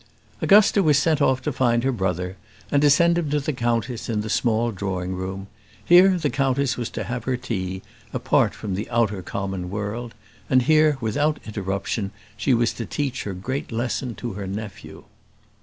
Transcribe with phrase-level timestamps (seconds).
[0.41, 2.35] Augusta was sent off to find her brother,
[2.71, 5.45] and to send him to the countess in the small drawing room.
[5.85, 10.15] Here the countess was to have her tea, apart from the outer common world,
[10.49, 15.03] and here, without interruption, she was to teach her great lesson to her nephew.